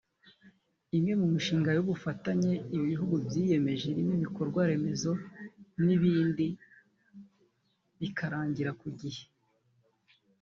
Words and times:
imwe 0.97 1.13
mu 1.21 1.27
mishinga 1.33 1.69
y’ubufatanye 1.73 2.51
ibi 2.73 2.85
bihugu 2.91 3.15
byiyemeje 3.25 3.85
irimo 3.87 4.13
ibikorwa 4.19 4.61
remezo 4.69 5.11
n’ibindi 5.85 6.45
bikarangira 7.99 8.71
ku 8.79 8.87
gihe 8.99 9.23